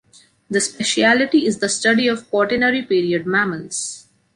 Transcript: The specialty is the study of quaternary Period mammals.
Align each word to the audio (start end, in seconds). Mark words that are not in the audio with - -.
The 0.49 0.59
specialty 0.59 1.45
is 1.45 1.59
the 1.59 1.69
study 1.69 2.07
of 2.07 2.27
quaternary 2.31 2.81
Period 2.81 3.27
mammals. 3.27 4.07